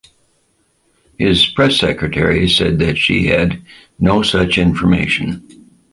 His 1.19 1.45
press 1.45 1.75
secretary 1.77 2.49
said 2.49 2.79
that 2.79 2.97
she 2.97 3.27
had 3.27 3.61
"no 3.99 4.23
such 4.23 4.57
information". 4.57 5.69